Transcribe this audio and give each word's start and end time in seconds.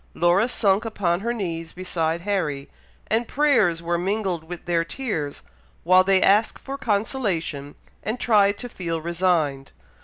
Laura 0.15 0.47
sunk 0.47 0.83
upon 0.83 1.19
her 1.19 1.31
knees 1.31 1.73
beside 1.73 2.21
Harry, 2.21 2.67
and 3.05 3.27
prayers 3.27 3.83
were 3.83 3.99
mingled 3.99 4.43
with 4.43 4.65
their 4.65 4.83
tears, 4.83 5.43
while 5.83 6.03
they 6.03 6.19
asked 6.23 6.57
for 6.57 6.75
consolation, 6.75 7.75
and 8.01 8.19
tried 8.19 8.57
to 8.57 8.67
feel 8.67 8.99
resigned. 8.99 9.73